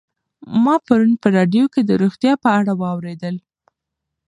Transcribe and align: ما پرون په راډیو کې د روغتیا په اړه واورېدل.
ما 0.63 0.75
پرون 0.85 1.11
په 1.21 1.27
راډیو 1.37 1.65
کې 1.73 1.81
د 1.85 1.91
روغتیا 2.01 2.33
په 2.43 2.49
اړه 2.59 2.73
واورېدل. 2.81 3.35